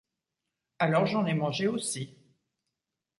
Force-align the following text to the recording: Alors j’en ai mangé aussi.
Alors 0.79 1.05
j’en 1.05 1.27
ai 1.27 1.35
mangé 1.35 1.67
aussi. 1.67 2.17